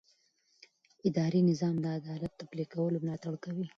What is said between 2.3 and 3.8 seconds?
د پلي کولو ملاتړ کوي.